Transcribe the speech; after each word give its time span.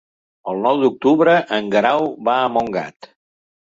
El 0.53 0.61
nou 0.67 0.79
d'octubre 0.83 1.35
en 1.59 1.69
Guerau 1.75 2.09
va 2.31 2.39
a 2.39 2.49
Montgat. 2.57 3.11